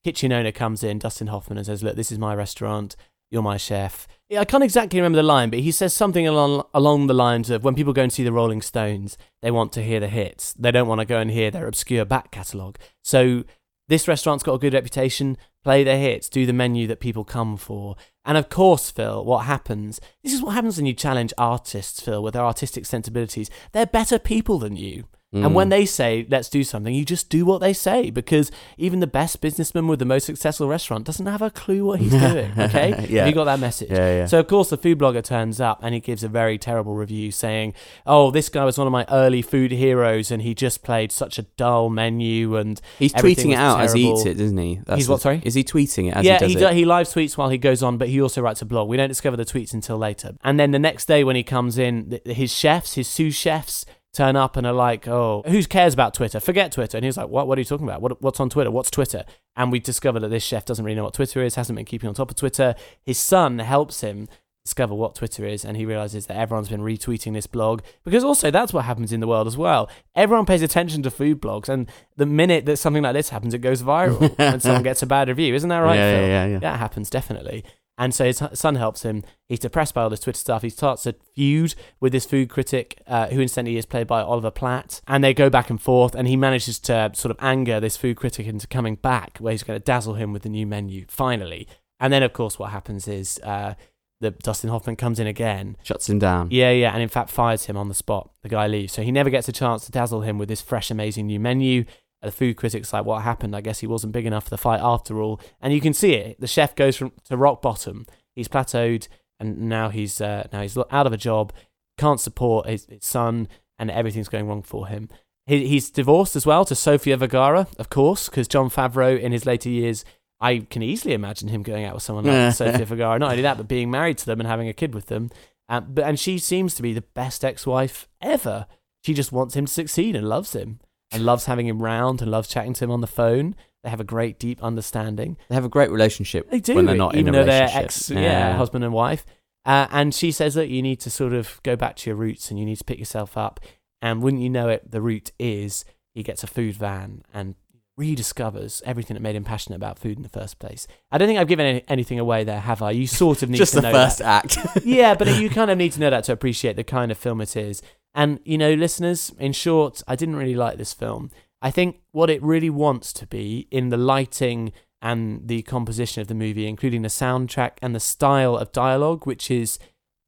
[0.04, 2.98] kitchen owner comes in, Dustin Hoffman, and says, "Look, this is my restaurant.
[3.30, 7.08] You're my chef." I can't exactly remember the line, but he says something along along
[7.08, 10.00] the lines of when people go and see the Rolling Stones, they want to hear
[10.00, 10.54] the hits.
[10.54, 12.78] They don't want to go and hear their obscure back catalogue.
[13.02, 13.44] So
[13.88, 15.36] this restaurant's got a good reputation.
[15.64, 17.96] Play their hits, do the menu that people come for.
[18.24, 20.00] And of course, Phil, what happens?
[20.24, 23.50] This is what happens when you challenge artists, Phil, with their artistic sensibilities.
[23.72, 25.06] They're better people than you.
[25.34, 25.46] Mm.
[25.46, 29.00] And when they say, let's do something, you just do what they say because even
[29.00, 32.52] the best businessman with the most successful restaurant doesn't have a clue what he's doing.
[32.60, 33.08] Okay?
[33.10, 33.26] Yeah.
[33.28, 33.90] You got that message?
[33.92, 34.26] Yeah, yeah.
[34.26, 37.32] So, of course, the food blogger turns up and he gives a very terrible review
[37.32, 37.74] saying,
[38.06, 41.38] oh, this guy was one of my early food heroes and he just played such
[41.38, 44.80] a dull menu and He's tweeting it out as he eats it, doesn't he?
[44.86, 45.42] That's He's the- what, sorry?
[45.44, 46.74] Is he tweeting it as yeah, he does he, it?
[46.74, 48.90] he live tweets while he goes on, but he also writes a blog.
[48.90, 50.32] We don't discover the tweets until later.
[50.44, 53.86] And then the next day when he comes in, th- his chefs, his sous chefs,
[54.14, 56.40] turn up and are like, "Oh, who cares about Twitter?
[56.40, 57.48] Forget Twitter." And he's like, "What?
[57.48, 58.02] What are you talking about?
[58.02, 58.72] What, what's on Twitter?
[58.72, 59.24] What's Twitter?"
[59.56, 62.08] And we discover that this chef doesn't really know what Twitter is, hasn't been keeping
[62.08, 62.76] on top of Twitter.
[63.02, 64.28] His son helps him
[64.66, 68.52] discover what Twitter is, and he realizes that everyone's been retweeting this blog because also
[68.52, 69.90] that's what happens in the world as well.
[70.16, 73.60] Everyone pays attention to food blogs, and the minute that something like this happens, it
[73.60, 75.56] goes viral and someone gets a bad review.
[75.56, 75.96] Isn't that right?
[75.96, 76.22] Yeah, Phil?
[76.22, 76.60] yeah, yeah, yeah.
[76.60, 77.64] That happens definitely.
[78.00, 79.24] And so his son helps him.
[79.50, 80.62] He's depressed by all this Twitter stuff.
[80.62, 84.52] He starts a feud with this food critic, uh, who incidentally is played by Oliver
[84.52, 85.02] Platt.
[85.06, 88.16] And they go back and forth, and he manages to sort of anger this food
[88.16, 91.68] critic into coming back, where he's going to dazzle him with the new menu, finally.
[92.00, 93.74] And then, of course, what happens is uh,
[94.22, 95.76] that Dustin Hoffman comes in again.
[95.84, 96.48] Shuts him down.
[96.52, 98.32] Yeah, yeah, and in fact fires him on the spot.
[98.44, 98.94] The guy leaves.
[98.94, 101.84] So he never gets a chance to dazzle him with this fresh, amazing new menu.
[102.22, 103.56] The food critic's like, what happened?
[103.56, 105.40] I guess he wasn't big enough for the fight after all.
[105.62, 106.40] And you can see it.
[106.40, 108.06] The chef goes from to rock bottom.
[108.36, 109.08] He's plateaued,
[109.40, 111.54] and now he's uh, now he's out of a job,
[111.98, 115.10] can't support his, his son, and everything's going wrong for him.
[115.46, 119.46] He, he's divorced as well to Sofia Vergara, of course, because Jon Favreau in his
[119.46, 120.04] later years,
[120.42, 123.18] I can easily imagine him going out with someone like Sofia Vergara.
[123.18, 125.30] Not only that, but being married to them and having a kid with them.
[125.70, 128.66] Um, but and she seems to be the best ex-wife ever.
[129.04, 130.80] She just wants him to succeed and loves him
[131.12, 133.56] and loves having him round and loves chatting to him on the phone.
[133.84, 135.38] They have a great deep understanding.
[135.48, 137.62] They have a great relationship They do, when they're not even in a though they're
[137.68, 137.86] relationship.
[137.86, 138.58] ex, yeah.
[138.58, 139.26] husband and wife.
[139.66, 142.50] Uh, and she says that you need to sort of go back to your roots
[142.50, 143.60] and you need to pick yourself up.
[144.02, 147.56] And wouldn't you know it, the root is he gets a food van and
[148.00, 150.88] rediscovers everything that made him passionate about food in the first place.
[151.12, 152.92] I don't think I've given any, anything away there, have I?
[152.92, 154.58] You sort of need to know Just to the know first that.
[154.58, 154.78] act.
[154.86, 157.42] yeah, but you kind of need to know that to appreciate the kind of film
[157.42, 157.82] it is.
[158.14, 161.32] And you know, listeners, in short, I didn't really like this film.
[161.62, 166.28] I think what it really wants to be in the lighting and the composition of
[166.28, 169.80] the movie, including the soundtrack and the style of dialogue, which is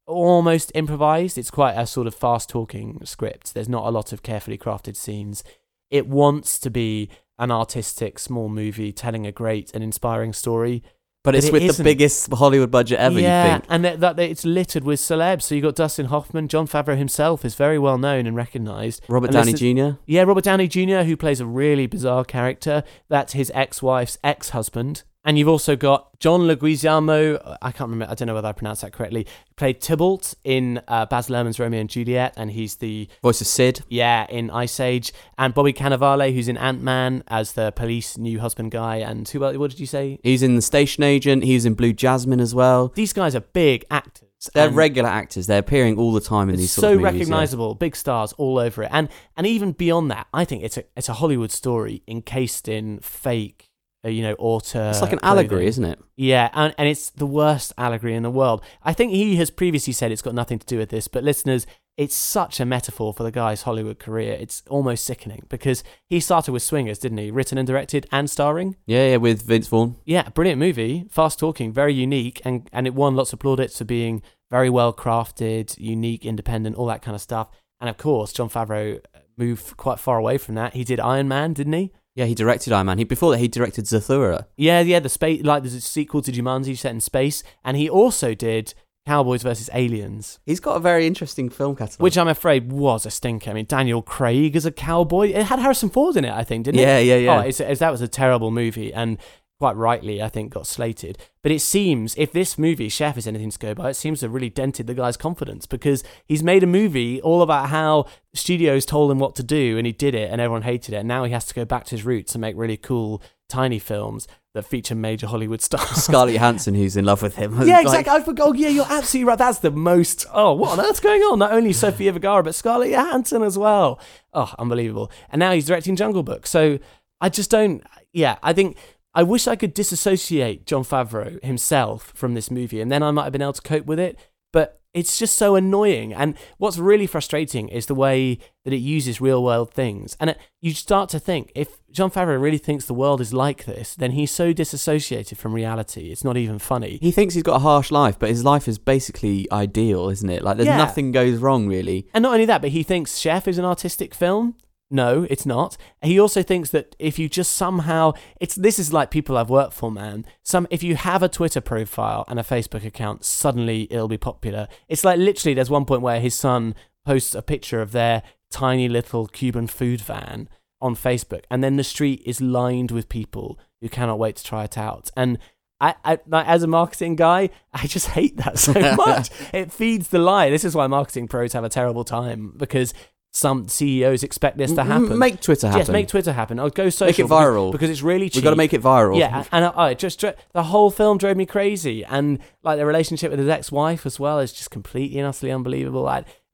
[0.06, 1.38] almost improvised.
[1.38, 3.54] It's quite a sort of fast talking script.
[3.54, 5.44] There's not a lot of carefully crafted scenes.
[5.90, 10.82] It wants to be an artistic small movie telling a great and inspiring story.
[11.24, 11.84] But it's it with the isn't.
[11.84, 13.64] biggest Hollywood budget ever, yeah, you think?
[13.68, 15.42] and that, that it's littered with celebs.
[15.42, 19.02] So you got Dustin Hoffman, Jon Favreau himself is very well known and recognised.
[19.08, 19.98] Robert And Downey Jr.?
[20.04, 22.82] Yeah, Robert Downey Jr., who plays a really bizarre character.
[23.08, 25.04] That's his ex-wife's ex-husband.
[25.24, 27.56] And you've also got John Leguizamo.
[27.62, 28.10] I can't remember.
[28.10, 29.20] I don't know whether I pronounced that correctly.
[29.46, 33.46] He played Tybalt in uh, Baz Luhrmann's Romeo and Juliet, and he's the Voice of
[33.46, 33.82] Sid.
[33.88, 35.12] yeah in Ice Age.
[35.38, 38.96] And Bobby Cannavale, who's in Ant Man as the police new husband guy.
[38.96, 39.44] And who?
[39.44, 40.18] else- What did you say?
[40.24, 41.44] He's in The Station Agent.
[41.44, 42.88] He's in Blue Jasmine as well.
[42.94, 44.28] These guys are big actors.
[44.54, 45.46] They're regular actors.
[45.46, 47.04] They're appearing all the time in these sort so of movies.
[47.12, 47.18] yeah.
[47.20, 50.82] recognizable, big stars all over it, and and even beyond that, I think it's a
[50.96, 53.70] it's a Hollywood story encased in fake,
[54.04, 54.90] Uh, you know, auteur.
[54.90, 55.98] It's like an allegory, isn't it?
[56.16, 58.64] Yeah, and and it's the worst allegory in the world.
[58.82, 61.66] I think he has previously said it's got nothing to do with this, but listeners,
[61.96, 64.36] it's such a metaphor for the guy's Hollywood career.
[64.40, 67.30] It's almost sickening because he started with Swingers, didn't he?
[67.30, 68.76] Written and directed and starring.
[68.86, 69.96] Yeah, yeah, with Vince Vaughn.
[70.04, 73.84] Yeah, brilliant movie, fast talking, very unique, and and it won lots of plaudits for
[73.84, 77.48] being very well crafted, unique, independent, all that kind of stuff.
[77.80, 79.00] And of course, Jon Favreau
[79.36, 80.74] moved quite far away from that.
[80.74, 81.92] He did Iron Man, didn't he?
[82.14, 82.98] Yeah, he directed Iron Man.
[82.98, 84.46] He before that he directed Zathura.
[84.56, 87.88] Yeah, yeah, the space like there's a sequel to Jumanji set in space, and he
[87.88, 92.00] also did Cowboys versus Aliens, He's got a very interesting film catalogue.
[92.00, 93.50] which I'm afraid was a stinker.
[93.50, 95.30] I mean, Daniel Craig as a cowboy.
[95.30, 96.84] It had Harrison Ford in it, I think, didn't it?
[96.84, 97.36] Yeah, yeah, yeah.
[97.36, 99.18] Oh, it's, it's, that was a terrible movie, and
[99.62, 101.18] quite rightly, I think, got slated.
[101.40, 104.26] But it seems if this movie Chef is anything to go by, it seems to
[104.26, 108.84] have really dented the guy's confidence because he's made a movie all about how studios
[108.84, 110.96] told him what to do, and he did it, and everyone hated it.
[110.96, 113.78] And now he has to go back to his roots and make really cool tiny
[113.78, 115.90] films that feature major Hollywood stars.
[116.06, 117.52] Scarlett Johansson, who's in love with him.
[117.62, 118.14] Yeah, Like, exactly.
[118.14, 118.48] I forgot.
[118.48, 119.38] Oh, yeah, you're absolutely right.
[119.38, 120.26] That's the most.
[120.32, 121.38] Oh, what on earth's going on?
[121.38, 124.00] Not only Sofia Vergara, but Scarlett Johansson as well.
[124.34, 125.12] Oh, unbelievable.
[125.30, 126.48] And now he's directing Jungle Book.
[126.48, 126.80] So
[127.20, 127.84] I just don't.
[128.12, 128.76] Yeah, I think.
[129.14, 133.24] I wish I could disassociate Jon Favreau himself from this movie, and then I might
[133.24, 134.18] have been able to cope with it.
[134.52, 136.12] But it's just so annoying.
[136.12, 140.14] And what's really frustrating is the way that it uses real world things.
[140.20, 143.64] And it, you start to think if Jon Favreau really thinks the world is like
[143.64, 146.10] this, then he's so disassociated from reality.
[146.12, 146.98] It's not even funny.
[147.00, 150.42] He thinks he's got a harsh life, but his life is basically ideal, isn't it?
[150.42, 150.76] Like there's Yeah.
[150.76, 152.06] nothing goes wrong really.
[152.12, 154.56] And not only that, but he thinks Chef is an artistic film.
[154.92, 155.78] No, it's not.
[156.02, 159.72] He also thinks that if you just somehow it's this is like people I've worked
[159.72, 160.26] for, man.
[160.42, 164.68] Some if you have a Twitter profile and a Facebook account, suddenly it'll be popular.
[164.88, 166.74] It's like literally there's one point where his son
[167.06, 171.84] posts a picture of their tiny little Cuban food van on Facebook, and then the
[171.84, 175.10] street is lined with people who cannot wait to try it out.
[175.16, 175.38] And
[175.80, 179.30] I, I as a marketing guy, I just hate that so much.
[179.52, 180.50] it feeds the lie.
[180.50, 182.92] This is why marketing pros have a terrible time because
[183.32, 185.18] some CEOs expect this to happen.
[185.18, 185.80] make Twitter happen.
[185.80, 186.58] Yes, make Twitter happen.
[186.58, 187.06] I'll go social.
[187.06, 187.72] Make it viral.
[187.72, 188.36] because, it's really cheap.
[188.36, 189.18] We've gotta make it viral.
[189.18, 193.30] Yeah, and I, I just the whole film drove me crazy, and like the relationship
[193.30, 196.02] with his ex-wife as well is just completely and utterly unbelievable.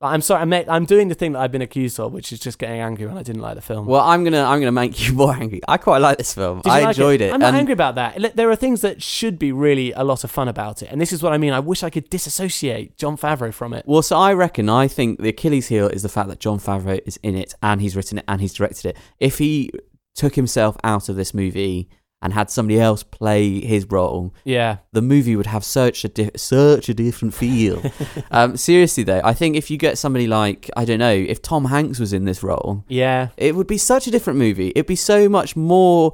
[0.00, 2.40] I, I'm sorry, I'm, I'm doing the thing that I've been accused of, which is
[2.40, 3.86] just getting angry when I didn't like the film.
[3.86, 5.60] Well, I'm gonna I'm gonna make you more angry.
[5.68, 6.60] I quite like this film.
[6.60, 7.32] Did you I like enjoyed it.
[7.32, 8.36] I'm not and angry about that.
[8.36, 11.12] There are things that should be really a lot of fun about it, and this
[11.12, 11.52] is what I mean.
[11.52, 13.84] I wish I could disassociate Jon Favreau from it.
[13.86, 17.00] Well, so I reckon I think the Achilles heel is the fact that Jon Favreau
[17.06, 18.96] is in it and he's written it and he's directed it.
[19.18, 19.70] If he
[20.14, 21.88] took himself out of this movie
[22.20, 24.78] and had somebody else play his role, Yeah.
[24.92, 27.80] the movie would have such a di- such a different feel.
[28.32, 31.66] um, seriously though, I think if you get somebody like I don't know, if Tom
[31.66, 33.28] Hanks was in this role, Yeah.
[33.36, 34.68] it would be such a different movie.
[34.74, 36.12] It'd be so much more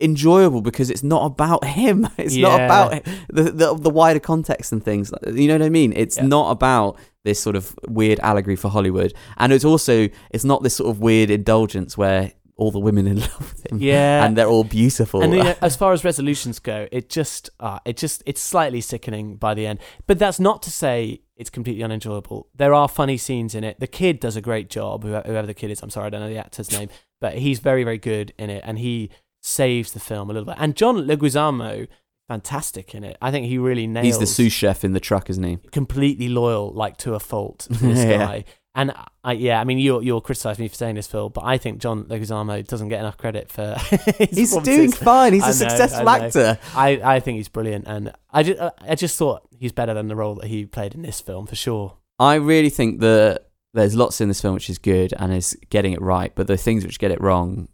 [0.00, 2.08] enjoyable because it's not about him.
[2.18, 5.12] It's not about the, the the wider context and things.
[5.26, 5.92] You know what I mean?
[5.96, 10.62] It's not about this sort of weird allegory for Hollywood, and it's also it's not
[10.62, 14.24] this sort of weird indulgence where all the women in love with him, Yeah.
[14.24, 15.22] and they're all beautiful.
[15.22, 18.80] And you know, as far as resolutions go, it just, uh, it just, it's slightly
[18.80, 19.80] sickening by the end.
[20.06, 22.48] But that's not to say it's completely unenjoyable.
[22.54, 23.80] There are funny scenes in it.
[23.80, 25.02] The kid does a great job.
[25.04, 27.82] Whoever the kid is, I'm sorry, I don't know the actor's name, but he's very,
[27.82, 29.10] very good in it, and he
[29.42, 30.56] saves the film a little bit.
[30.58, 31.88] And John Leguizamo,
[32.28, 33.16] fantastic in it.
[33.22, 34.04] I think he really nails.
[34.06, 35.56] He's the sous chef in the truck, isn't he?
[35.72, 38.18] completely loyal, like to a fault, to this Yeah.
[38.18, 38.44] guy.
[38.74, 38.92] And
[39.24, 41.80] I, yeah, I mean, you'll you'll criticize me for saying this, Phil, but I think
[41.80, 43.74] John Leguizamo doesn't get enough credit for.
[44.18, 45.32] his He's doing fine.
[45.32, 46.58] He's a I know, successful I actor.
[46.74, 50.14] I, I think he's brilliant, and I just I just thought he's better than the
[50.14, 51.96] role that he played in this film for sure.
[52.20, 55.92] I really think that there's lots in this film which is good and is getting
[55.92, 57.68] it right, but the things which get it wrong,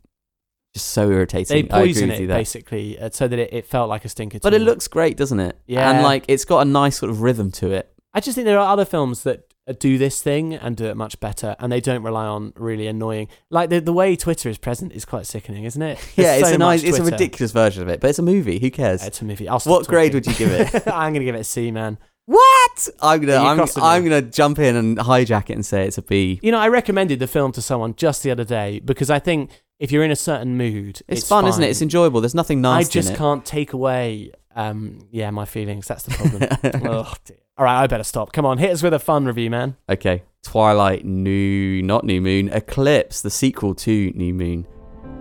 [0.73, 1.55] just so irritating.
[1.55, 4.39] They poison it basically uh, so that it, it felt like a stinker.
[4.39, 5.59] to But it looks great, doesn't it?
[5.67, 5.91] Yeah.
[5.91, 7.93] And like it's got a nice sort of rhythm to it.
[8.13, 10.97] I just think there are other films that uh, do this thing and do it
[10.97, 13.29] much better, and they don't rely on really annoying.
[13.51, 15.99] Like the the way Twitter is present is quite sickening, isn't it?
[16.17, 18.59] yeah, it's so a nice, it's a ridiculous version of it, but it's a movie.
[18.59, 19.03] Who cares?
[19.05, 19.49] It's a movie.
[19.49, 20.75] I'll what grade would you give it?
[20.87, 21.99] I'm gonna give it a C, man.
[22.27, 22.89] what?
[23.01, 26.41] I'm gonna, I'm, I'm gonna jump in and hijack it and say it's a B.
[26.43, 29.51] You know, I recommended the film to someone just the other day because I think
[29.79, 31.69] if you're in a certain mood, It's, it's, fun, isn't it?
[31.69, 32.21] It's enjoyable.
[32.21, 33.19] There's nothing I just in it.
[33.19, 35.87] can't take away, um, yeah, my feelings.
[35.87, 36.91] That's the problem.
[36.91, 37.37] oh, dear.
[37.59, 38.35] All right, I better stop.
[38.35, 39.77] Come on, hit us with a fun review, man.
[39.89, 44.67] Okay, Twilight, New, not New Moon, Eclipse, the sequel to New Moon.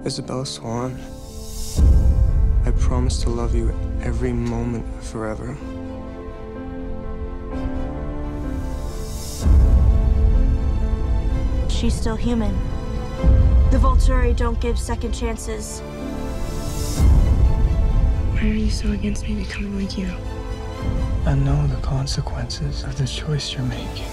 [0.06, 1.00] Isabella Swan,
[2.66, 3.70] I promise to love you
[4.02, 5.56] every moment forever.
[11.70, 12.54] She's still human.
[13.72, 15.80] The Volturi don't give second chances.
[18.32, 20.14] Why are you so against me becoming like you?
[21.26, 24.08] I know the consequences of the choice you're making.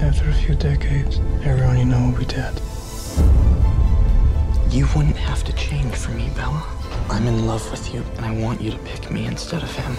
[0.00, 2.60] After a few decades, everyone you know will be dead.
[4.70, 6.64] You wouldn't have to change for me, Bella.
[7.10, 9.92] I'm in love with you, and I want you to pick me instead of him.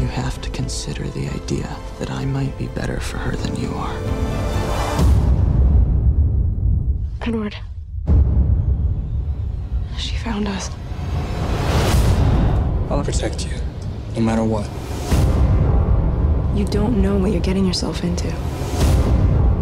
[0.00, 1.68] You have to consider the idea
[1.98, 3.96] that I might be better for her than you are.
[7.22, 7.56] Edward.
[9.98, 10.70] She found us.
[12.88, 13.52] I'll protect you,
[14.14, 14.66] no matter what.
[16.56, 18.32] You don't know what you're getting yourself into.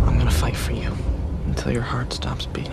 [0.07, 0.93] I'm gonna fight for you
[1.47, 2.73] until your heart stops beating.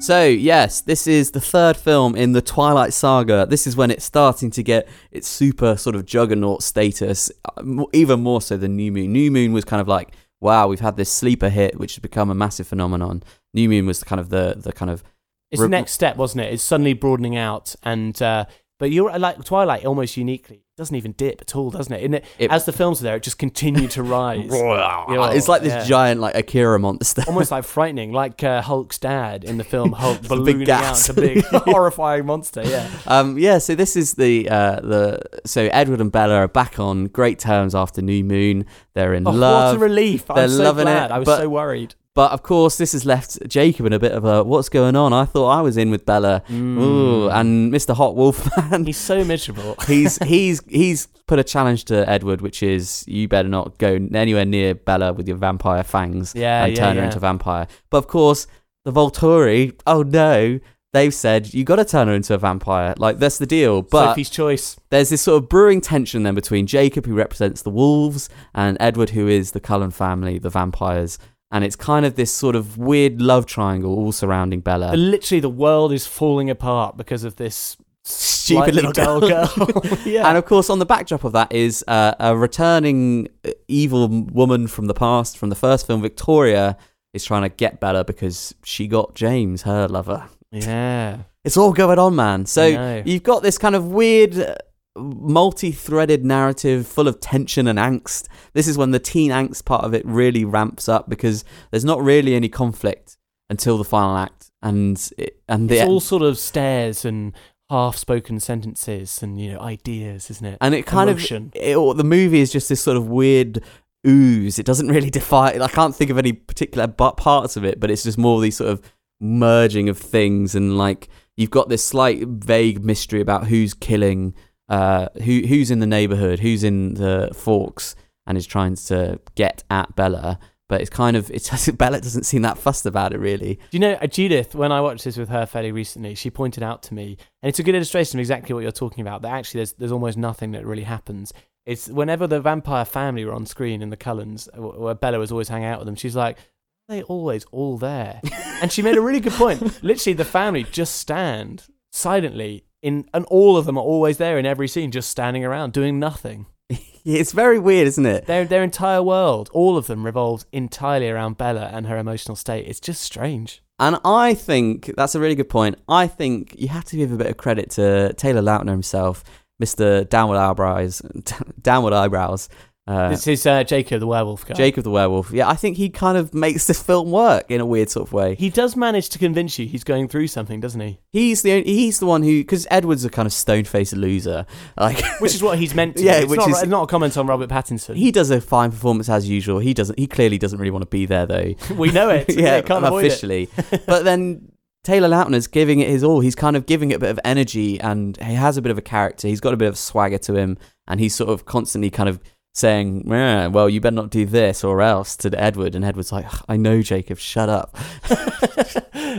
[0.00, 3.46] So, yes, this is the third film in the Twilight Saga.
[3.48, 8.20] This is when it's starting to get its super sort of juggernaut status, uh, even
[8.20, 9.12] more so than New Moon.
[9.12, 12.28] New Moon was kind of like, wow, we've had this sleeper hit, which has become
[12.28, 13.22] a massive phenomenon.
[13.54, 15.02] New Moon was kind of the, the kind of.
[15.50, 16.52] It's the next step, wasn't it?
[16.52, 18.46] It's suddenly broadening out, and uh,
[18.78, 22.02] but you're like Twilight, almost uniquely doesn't even dip at all, doesn't it?
[22.04, 24.50] And it, It- as the films are there, it just continued to rise.
[25.34, 25.84] It's like this yeah.
[25.84, 27.22] giant, like Akira monster.
[27.28, 31.08] almost like frightening, like uh, Hulk's dad in the film Hulk The big ballooning out,
[31.08, 32.62] a big horrifying monster.
[32.64, 36.78] Yeah, Um, yeah, so this is the uh, the so Edward and Bella are back
[36.80, 38.66] on great terms after New Moon.
[38.94, 39.76] They're in oh, love.
[39.78, 40.26] what a relief!
[40.26, 41.10] They're I'm so loving glad.
[41.10, 41.14] it.
[41.14, 41.94] I was but so worried.
[42.14, 45.12] But of course, this has left Jacob in a bit of a what's going on.
[45.12, 46.78] I thought I was in with Bella, mm.
[46.78, 47.94] Ooh, and Mr.
[47.94, 48.86] Hot Wolf Man.
[48.86, 49.74] He's so miserable.
[49.88, 54.44] he's he's he's put a challenge to Edward, which is you better not go anywhere
[54.44, 57.66] near Bella with your vampire fangs Yeah, and yeah, turn her into a vampire.
[57.90, 58.46] But of course,
[58.84, 60.60] the Volturi, oh no,
[60.92, 62.94] they've said you got to turn her into a vampire.
[62.96, 63.82] Like that's the deal.
[63.82, 64.76] But Sophie's choice.
[64.90, 69.10] there's this sort of brewing tension then between Jacob, who represents the wolves, and Edward,
[69.10, 71.18] who is the Cullen family, the vampires.
[71.50, 74.88] And it's kind of this sort of weird love triangle all surrounding Bella.
[74.90, 79.20] But literally, the world is falling apart because of this stupid little girl.
[79.20, 79.52] girl.
[80.04, 80.28] yeah.
[80.28, 84.66] And of course, on the backdrop of that is uh, a returning uh, evil woman
[84.66, 86.76] from the past, from the first film, Victoria,
[87.12, 90.28] is trying to get Bella because she got James, her lover.
[90.50, 91.18] yeah.
[91.44, 92.46] It's all going on, man.
[92.46, 94.54] So you've got this kind of weird, uh,
[94.96, 98.28] multi-threaded narrative full of tension and angst.
[98.52, 102.02] This is when the teen angst part of it really ramps up because there's not
[102.02, 103.16] really any conflict
[103.50, 107.32] until the final act, and it, and It's all sort of stares and
[107.70, 110.58] half-spoken sentences and you know ideas, isn't it?
[110.60, 111.52] and it kind Emotion.
[111.54, 113.62] of it, or the movie is just this sort of weird
[114.06, 114.58] ooze.
[114.58, 115.60] It doesn't really define.
[115.60, 118.70] I can't think of any particular parts of it, but it's just more these sort
[118.70, 118.80] of
[119.20, 124.34] merging of things and like you've got this slight vague mystery about who's killing,
[124.68, 127.94] uh, who who's in the neighborhood, who's in the Forks,
[128.26, 130.38] and is trying to get at Bella.
[130.68, 131.30] But it's kind of
[131.78, 133.56] Bella doesn't seem that fussed about it really.
[133.56, 134.54] Do you know uh, Judith?
[134.54, 137.58] When I watched this with her fairly recently, she pointed out to me, and it's
[137.58, 139.22] a good illustration of exactly what you're talking about.
[139.22, 141.32] That actually, there's there's almost nothing that really happens.
[141.66, 145.30] It's whenever the vampire family were on screen in the Cullens, uh, where Bella was
[145.30, 145.96] always hanging out with them.
[145.96, 148.20] She's like, "Are they always all there?"
[148.62, 149.82] and she made a really good point.
[149.82, 154.46] Literally, the family just stand silently in, and all of them are always there in
[154.46, 156.46] every scene, just standing around doing nothing.
[157.06, 158.24] It's very weird, isn't it?
[158.24, 162.66] Their their entire world, all of them, revolves entirely around Bella and her emotional state.
[162.66, 163.62] It's just strange.
[163.78, 165.76] And I think that's a really good point.
[165.86, 169.22] I think you have to give a bit of credit to Taylor Lautner himself,
[169.62, 170.08] Mr.
[170.08, 171.02] Downward Eyebrows,
[171.60, 172.48] Downward Eyebrows.
[172.86, 174.52] Uh, this is uh, Jacob the werewolf guy.
[174.52, 175.30] Jacob the Werewolf.
[175.30, 178.12] Yeah, I think he kind of makes this film work in a weird sort of
[178.12, 178.34] way.
[178.34, 180.98] He does manage to convince you he's going through something, doesn't he?
[181.10, 184.44] He's the only, he's the one who because Edward's a kind of stone faced loser,
[184.76, 186.02] like Which is what he's meant to.
[186.04, 186.18] Yeah.
[186.18, 187.96] It's which not, is- not a comment on Robert Pattinson.
[187.96, 189.60] he does a fine performance as usual.
[189.60, 189.98] He doesn't.
[189.98, 191.54] He clearly doesn't really want to be there though.
[191.76, 192.26] we know it.
[192.36, 193.08] yeah, can't avoid it.
[193.08, 193.48] officially.
[193.86, 196.20] but then Taylor Lautner's giving it his all.
[196.20, 198.76] He's kind of giving it a bit of energy, and he has a bit of
[198.76, 199.26] a character.
[199.26, 202.20] He's got a bit of swagger to him, and he's sort of constantly kind of
[202.54, 205.74] saying, "Well, you better not do this or else" to Edward.
[205.74, 207.76] And Edward's like, "I know, Jacob, shut up."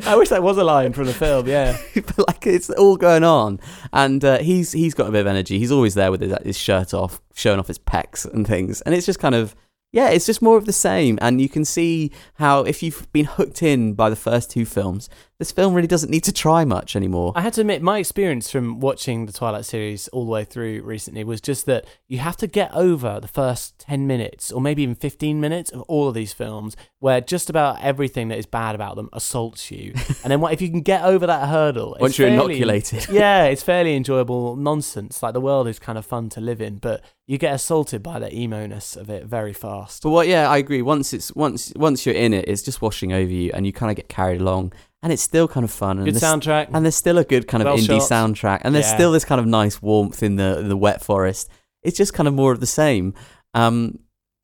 [0.08, 1.48] I wish that was a line from the film.
[1.48, 3.60] Yeah, but like it's all going on,
[3.94, 5.60] and uh, he's he's got a bit of energy.
[5.60, 8.96] He's always there with his, his shirt off, showing off his pecs and things, and
[8.96, 9.56] it's just kind of
[9.96, 11.18] yeah, it's just more of the same.
[11.22, 15.10] And you can see how if you've been hooked in by the first two films,
[15.40, 17.34] this film really doesn't need to try much anymore.
[17.36, 20.82] I had to admit, my experience from watching the Twilight series all the way through
[20.84, 24.84] recently was just that you have to get over the first 10 minutes or maybe
[24.84, 28.76] even 15 minutes of all of these films where just about everything that is bad
[28.76, 29.94] about them assaults you.
[30.24, 33.08] and then what, if you can get over that hurdle, it's Once you're fairly- inoculated.
[33.12, 35.22] yeah, it's fairly enjoyable nonsense.
[35.22, 38.20] Like the world is kind of fun to live in, but you get assaulted by
[38.20, 40.04] the emo-ness of it very fast.
[40.04, 40.28] But what?
[40.28, 40.82] Yeah, I agree.
[40.82, 43.90] Once it's once once you're in it, it's just washing over you, and you kind
[43.90, 44.74] of get carried along,
[45.06, 45.98] and it's still kind of fun.
[46.00, 46.70] And Good there's- soundtrack.
[46.74, 48.10] and there's still a good kind of Well indie shot.
[48.12, 48.96] soundtrack, and there's Yeah.
[48.96, 51.48] still this kind of nice warmth in the the wet forest.
[51.84, 53.14] It's just kind of more of the same.
[53.54, 54.00] Um,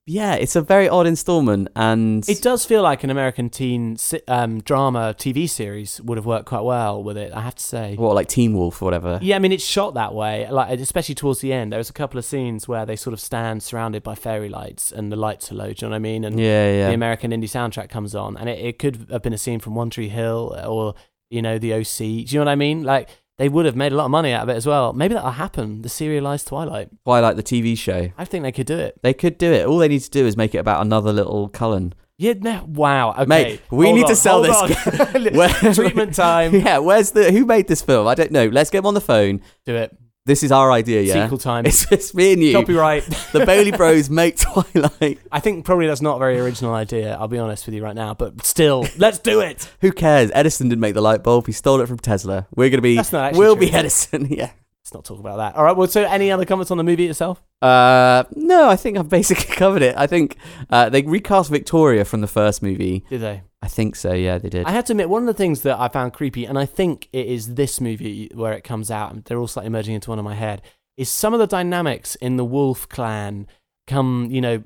[0.08, 4.60] yeah, it's a very odd installment, and It does feel like an American teen um,
[4.62, 7.96] drama TV series would have worked quite well with it, I have to say.
[7.96, 9.20] what like Teen Wolf or whatever.
[9.22, 11.72] Yeah, I mean it's shot that way, like especially towards the end.
[11.72, 15.12] There's a couple of scenes where they sort of stand surrounded by fairy lights, and
[15.12, 15.72] the lights are low.
[15.72, 16.26] Do you know what I mean?
[16.26, 16.88] And Yeah, yeah.
[16.88, 19.76] the American indie soundtrack comes on, and it, it could have been a scene from
[19.76, 20.96] One Tree Hill or
[21.30, 21.98] you know the OC.
[21.98, 22.84] Do you know what I mean?
[22.84, 23.10] Like
[23.42, 24.94] they would have made a lot of money out of it as well.
[24.94, 25.82] Maybe that'll happen.
[25.82, 26.90] The serialized Twilight.
[27.06, 28.12] Twilight the TV show.
[28.16, 29.00] I think they could do it.
[29.02, 29.66] They could do it.
[29.66, 31.96] All they need to do is make it about another little Cullen.
[32.20, 32.34] Yeah.
[32.40, 33.14] No, wow.
[33.14, 33.26] Okay.
[33.26, 35.34] Mate, we Hold need on, to sell this.
[35.34, 36.54] Where- Treatment time.
[36.62, 38.06] Yeah, where's the who made this film?
[38.06, 38.46] I don't know.
[38.48, 39.42] Let's get them on the phone.
[39.66, 39.98] Do it.
[40.26, 41.24] This is our idea, yeah.
[41.24, 41.66] Sequel time.
[41.66, 42.54] It's, it's me and you.
[42.54, 43.04] Copyright.
[43.32, 45.20] the Bailey Bros make Twilight.
[45.32, 47.16] I think probably that's not a very original idea.
[47.20, 49.68] I'll be honest with you right now, but still, let's do it.
[49.82, 50.30] Who cares?
[50.36, 51.48] Edison didn't make the light bulb.
[51.48, 52.48] He stole it from Tesla.
[52.56, 52.98] We're gonna be.
[52.98, 53.74] That's not actually We'll true, be?
[53.74, 54.28] Edison.
[54.30, 54.52] Yeah.
[54.84, 55.56] Let's not talk about that.
[55.56, 55.76] All right.
[55.76, 57.42] Well, so any other comments on the movie itself?
[57.62, 59.96] Uh, no, I think I've basically covered it.
[59.98, 60.38] I think
[60.70, 63.06] uh, they recast Victoria from the first movie.
[63.10, 63.42] Did they?
[63.62, 64.14] I think so.
[64.14, 64.66] Yeah, they did.
[64.66, 67.08] I had to admit, one of the things that I found creepy, and I think
[67.14, 70.18] it is this movie where it comes out, and they're all slightly merging into one
[70.20, 70.62] in my head,
[70.98, 73.48] is some of the dynamics in the Wolf clan
[73.88, 74.64] come, you know,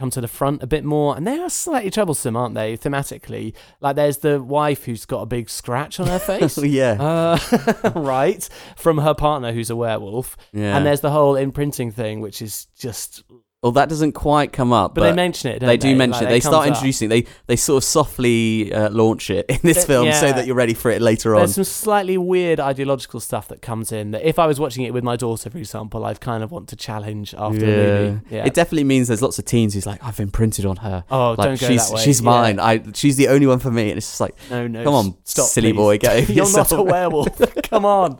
[0.00, 2.76] come to the front a bit more, and they are slightly troublesome, aren't they?
[2.76, 6.56] Thematically, like there's the wife who's got a big scratch on her face.
[6.62, 6.92] yeah.
[7.00, 10.76] Uh, right from her partner who's a werewolf, Yeah.
[10.76, 13.24] and there's the whole imprinting thing, which is just
[13.60, 15.94] Well, that doesn't quite come up, But they mention it, don't they do they?
[15.96, 16.30] mention Like, it.
[16.30, 16.76] They start comes up.
[16.76, 17.08] introducing.
[17.08, 20.54] They they sort of softly uh, launch it in this Th- film so that you're
[20.54, 21.40] ready for it later on.
[21.40, 24.92] There's some slightly weird ideological stuff that comes in that if I was watching it
[24.94, 28.20] with my daughter, for example, I'd kind of want to challenge after the movie.
[28.30, 28.46] Yeah.
[28.46, 31.02] It definitely means there's lots of teens who's like, I've imprinted on her.
[31.10, 32.02] Oh, like, don't go she's, that way.
[32.04, 32.24] She's Yeah.
[32.30, 32.60] mine.
[32.60, 33.88] I she's the only one for me.
[33.90, 35.76] And it's just like, No, no, come on, stop, silly please.
[35.76, 36.70] boy, get over You're yourself.
[36.70, 37.28] not a werewolf.
[37.68, 38.14] Come on.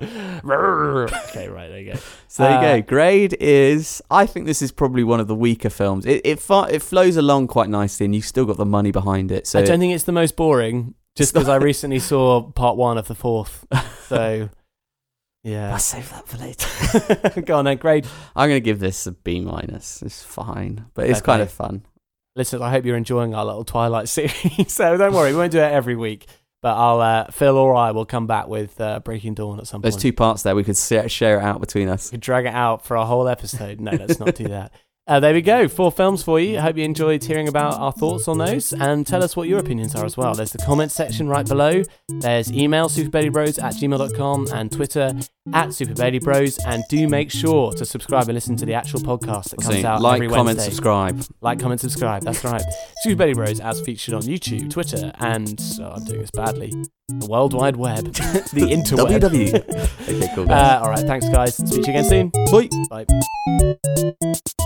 [0.45, 1.99] okay, right, there you go.
[2.29, 2.83] So there you Uh, go.
[2.83, 4.03] Grade is.
[4.11, 6.05] I think this is probably one of the weaker films.
[6.07, 9.47] It it, it flows along quite nicely, and you've still got the money behind it.
[9.47, 12.99] So I don't think it's the most boring, just because I recently saw part one
[12.99, 13.65] of the fourth.
[14.09, 14.49] So,
[15.45, 15.71] yeah.
[15.73, 17.41] I'll save that for later.
[17.43, 18.07] Go on then, grade.
[18.35, 20.01] I'm gonna give this a B minus.
[20.01, 21.27] It's fine, but it's Okay.
[21.27, 21.83] kind of fun.
[22.35, 24.73] Listen, I hope you're enjoying our little Twilight series.
[24.73, 26.27] so don't worry, we won't do it every week.
[26.63, 29.83] But I'll uh, Phil or I will come back with uh, Breaking Dawn at some
[29.83, 29.93] point.
[29.93, 30.57] There's two parts there.
[30.57, 32.11] We could share, share it out between us.
[32.11, 33.79] We could drag it out for a whole episode.
[33.79, 34.73] No, let's not do that.
[35.09, 35.67] Uh, there we go.
[35.69, 36.59] Four films for you.
[36.59, 39.59] I hope you enjoyed hearing about our thoughts on those and tell us what your
[39.59, 40.35] opinions are as well.
[40.35, 41.83] There's the comment section right below.
[42.21, 45.13] There's email superbellybros at gmail.com and Twitter
[45.55, 46.59] at superbellybros.
[46.67, 49.89] And do make sure to subscribe and listen to the actual podcast that comes So,
[49.89, 50.65] out like, every comment, Wednesday.
[50.65, 51.25] subscribe.
[51.41, 52.23] Like, comment, subscribe.
[52.23, 52.63] That's right.
[53.03, 56.75] Super Bros as featured on YouTube, Twitter, and oh, I'm doing this badly.
[57.09, 59.21] The World Wide Web, the interweb.
[59.21, 59.89] WW.
[60.09, 60.51] Okay, cool.
[60.51, 61.55] Uh, all right, thanks, guys.
[61.57, 62.31] Speak to you again soon.
[62.51, 63.05] Bye.
[64.45, 64.58] Bye.